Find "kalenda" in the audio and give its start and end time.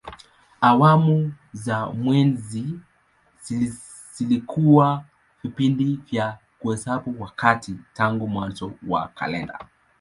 9.07-9.59